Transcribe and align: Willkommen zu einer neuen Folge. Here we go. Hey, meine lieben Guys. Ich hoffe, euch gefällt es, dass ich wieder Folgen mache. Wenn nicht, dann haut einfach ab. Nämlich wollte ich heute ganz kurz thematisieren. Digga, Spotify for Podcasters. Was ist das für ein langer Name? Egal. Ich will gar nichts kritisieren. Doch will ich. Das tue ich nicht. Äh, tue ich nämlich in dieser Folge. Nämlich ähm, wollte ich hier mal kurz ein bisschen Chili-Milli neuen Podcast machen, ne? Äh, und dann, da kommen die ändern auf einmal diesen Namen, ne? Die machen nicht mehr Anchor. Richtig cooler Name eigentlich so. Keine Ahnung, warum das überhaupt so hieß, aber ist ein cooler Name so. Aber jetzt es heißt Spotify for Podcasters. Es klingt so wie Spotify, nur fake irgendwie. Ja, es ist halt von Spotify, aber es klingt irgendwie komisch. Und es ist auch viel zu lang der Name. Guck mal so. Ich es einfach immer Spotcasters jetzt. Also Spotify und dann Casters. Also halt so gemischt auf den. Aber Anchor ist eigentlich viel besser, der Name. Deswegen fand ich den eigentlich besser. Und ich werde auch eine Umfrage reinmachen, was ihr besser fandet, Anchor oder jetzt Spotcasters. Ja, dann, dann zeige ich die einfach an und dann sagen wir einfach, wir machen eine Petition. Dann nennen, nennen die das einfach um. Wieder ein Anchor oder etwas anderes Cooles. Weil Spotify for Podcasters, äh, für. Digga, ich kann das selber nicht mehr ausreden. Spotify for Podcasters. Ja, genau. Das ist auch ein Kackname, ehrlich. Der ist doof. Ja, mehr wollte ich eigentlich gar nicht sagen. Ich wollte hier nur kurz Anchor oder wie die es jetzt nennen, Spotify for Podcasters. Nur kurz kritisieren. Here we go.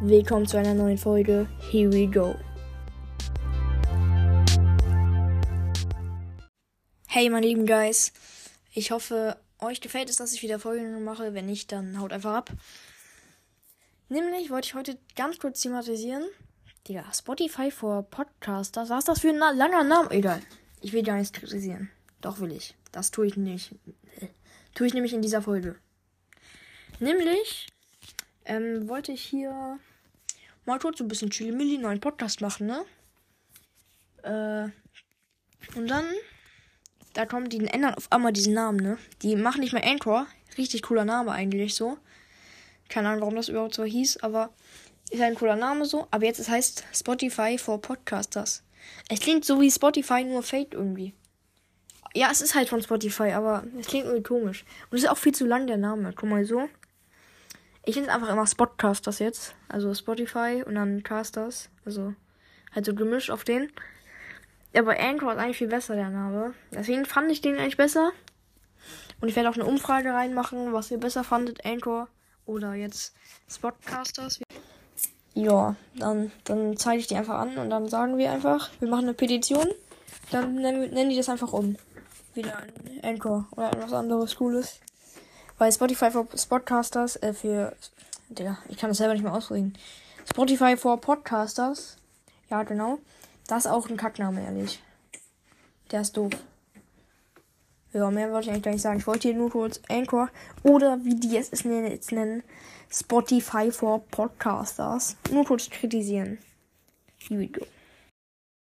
Willkommen 0.00 0.46
zu 0.46 0.58
einer 0.58 0.74
neuen 0.74 0.98
Folge. 0.98 1.48
Here 1.70 1.90
we 1.90 2.06
go. 2.06 2.34
Hey, 7.06 7.30
meine 7.30 7.46
lieben 7.46 7.64
Guys. 7.64 8.12
Ich 8.72 8.90
hoffe, 8.90 9.38
euch 9.60 9.80
gefällt 9.80 10.10
es, 10.10 10.16
dass 10.16 10.34
ich 10.34 10.42
wieder 10.42 10.58
Folgen 10.58 11.04
mache. 11.04 11.32
Wenn 11.32 11.46
nicht, 11.46 11.72
dann 11.72 12.00
haut 12.00 12.12
einfach 12.12 12.34
ab. 12.34 12.50
Nämlich 14.08 14.50
wollte 14.50 14.66
ich 14.66 14.74
heute 14.74 14.98
ganz 15.16 15.38
kurz 15.38 15.62
thematisieren. 15.62 16.24
Digga, 16.86 17.04
Spotify 17.14 17.70
for 17.70 18.02
Podcasters. 18.02 18.90
Was 18.90 19.00
ist 19.00 19.08
das 19.08 19.20
für 19.20 19.30
ein 19.30 19.38
langer 19.38 19.84
Name? 19.84 20.10
Egal. 20.10 20.42
Ich 20.80 20.92
will 20.92 21.02
gar 21.02 21.16
nichts 21.16 21.32
kritisieren. 21.32 21.88
Doch 22.20 22.40
will 22.40 22.52
ich. 22.52 22.74
Das 22.92 23.10
tue 23.10 23.26
ich 23.26 23.36
nicht. 23.36 23.72
Äh, 24.20 24.26
tue 24.74 24.86
ich 24.86 24.92
nämlich 24.92 25.14
in 25.14 25.22
dieser 25.22 25.40
Folge. 25.40 25.76
Nämlich 27.00 27.68
ähm, 28.44 28.88
wollte 28.88 29.12
ich 29.12 29.22
hier 29.22 29.78
mal 30.66 30.78
kurz 30.78 31.00
ein 31.00 31.08
bisschen 31.08 31.30
Chili-Milli 31.30 31.78
neuen 31.78 32.00
Podcast 32.00 32.40
machen, 32.40 32.66
ne? 32.66 32.84
Äh, 34.22 35.76
und 35.76 35.88
dann, 35.88 36.06
da 37.12 37.26
kommen 37.26 37.48
die 37.48 37.66
ändern 37.66 37.94
auf 37.94 38.10
einmal 38.10 38.32
diesen 38.32 38.54
Namen, 38.54 38.78
ne? 38.78 38.98
Die 39.22 39.36
machen 39.36 39.60
nicht 39.60 39.72
mehr 39.72 39.86
Anchor. 39.86 40.26
Richtig 40.56 40.82
cooler 40.82 41.04
Name 41.04 41.32
eigentlich 41.32 41.74
so. 41.74 41.98
Keine 42.88 43.08
Ahnung, 43.08 43.22
warum 43.22 43.36
das 43.36 43.48
überhaupt 43.48 43.74
so 43.74 43.84
hieß, 43.84 44.18
aber 44.18 44.50
ist 45.10 45.20
ein 45.20 45.34
cooler 45.34 45.56
Name 45.56 45.84
so. 45.84 46.06
Aber 46.10 46.24
jetzt 46.24 46.38
es 46.38 46.48
heißt 46.48 46.84
Spotify 46.92 47.58
for 47.58 47.80
Podcasters. 47.80 48.62
Es 49.08 49.20
klingt 49.20 49.44
so 49.44 49.60
wie 49.60 49.70
Spotify, 49.70 50.24
nur 50.24 50.42
fake 50.42 50.74
irgendwie. 50.74 51.14
Ja, 52.14 52.28
es 52.30 52.40
ist 52.40 52.54
halt 52.54 52.68
von 52.68 52.82
Spotify, 52.82 53.32
aber 53.32 53.64
es 53.80 53.88
klingt 53.88 54.04
irgendwie 54.04 54.22
komisch. 54.22 54.64
Und 54.90 54.98
es 54.98 55.04
ist 55.04 55.10
auch 55.10 55.18
viel 55.18 55.34
zu 55.34 55.46
lang 55.46 55.66
der 55.66 55.78
Name. 55.78 56.12
Guck 56.14 56.28
mal 56.28 56.44
so. 56.44 56.68
Ich 57.86 57.96
es 57.96 58.08
einfach 58.08 58.30
immer 58.30 58.46
Spotcasters 58.46 59.18
jetzt. 59.18 59.54
Also 59.68 59.94
Spotify 59.94 60.62
und 60.66 60.74
dann 60.74 61.02
Casters. 61.02 61.68
Also 61.84 62.14
halt 62.74 62.86
so 62.86 62.94
gemischt 62.94 63.30
auf 63.30 63.44
den. 63.44 63.70
Aber 64.76 64.98
Anchor 64.98 65.32
ist 65.32 65.38
eigentlich 65.38 65.58
viel 65.58 65.68
besser, 65.68 65.94
der 65.94 66.10
Name. 66.10 66.54
Deswegen 66.72 67.04
fand 67.04 67.30
ich 67.30 67.40
den 67.40 67.58
eigentlich 67.58 67.76
besser. 67.76 68.10
Und 69.20 69.28
ich 69.28 69.36
werde 69.36 69.48
auch 69.48 69.54
eine 69.54 69.64
Umfrage 69.64 70.12
reinmachen, 70.12 70.72
was 70.72 70.90
ihr 70.90 70.98
besser 70.98 71.24
fandet, 71.24 71.64
Anchor 71.64 72.08
oder 72.46 72.74
jetzt 72.74 73.14
Spotcasters. 73.48 74.40
Ja, 75.34 75.76
dann, 75.96 76.30
dann 76.44 76.76
zeige 76.76 77.00
ich 77.00 77.06
die 77.06 77.16
einfach 77.16 77.38
an 77.38 77.56
und 77.58 77.70
dann 77.70 77.88
sagen 77.88 78.18
wir 78.18 78.30
einfach, 78.30 78.70
wir 78.80 78.88
machen 78.88 79.04
eine 79.04 79.14
Petition. 79.14 79.66
Dann 80.30 80.56
nennen, 80.56 80.90
nennen 80.90 81.10
die 81.10 81.16
das 81.16 81.28
einfach 81.28 81.52
um. 81.52 81.76
Wieder 82.34 82.56
ein 82.56 83.00
Anchor 83.02 83.46
oder 83.52 83.72
etwas 83.72 83.92
anderes 83.92 84.36
Cooles. 84.36 84.80
Weil 85.58 85.72
Spotify 85.72 86.10
for 86.10 86.26
Podcasters, 86.26 87.16
äh, 87.16 87.32
für. 87.32 87.74
Digga, 88.28 88.58
ich 88.68 88.78
kann 88.78 88.90
das 88.90 88.98
selber 88.98 89.14
nicht 89.14 89.22
mehr 89.22 89.34
ausreden. 89.34 89.74
Spotify 90.28 90.76
for 90.76 91.00
Podcasters. 91.00 91.96
Ja, 92.50 92.62
genau. 92.62 92.98
Das 93.46 93.66
ist 93.66 93.70
auch 93.70 93.88
ein 93.88 93.96
Kackname, 93.96 94.42
ehrlich. 94.42 94.82
Der 95.90 96.00
ist 96.00 96.16
doof. 96.16 96.32
Ja, 97.92 98.10
mehr 98.10 98.32
wollte 98.32 98.46
ich 98.46 98.50
eigentlich 98.50 98.64
gar 98.64 98.72
nicht 98.72 98.82
sagen. 98.82 98.98
Ich 98.98 99.06
wollte 99.06 99.28
hier 99.28 99.36
nur 99.36 99.50
kurz 99.50 99.80
Anchor 99.88 100.28
oder 100.64 100.98
wie 101.04 101.14
die 101.14 101.36
es 101.36 101.50
jetzt 101.50 101.64
nennen, 102.12 102.42
Spotify 102.90 103.70
for 103.70 104.04
Podcasters. 104.06 105.16
Nur 105.30 105.44
kurz 105.44 105.70
kritisieren. 105.70 106.38
Here 107.18 107.40
we 107.40 107.46
go. 107.46 107.64